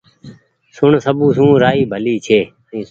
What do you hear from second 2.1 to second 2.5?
ڇي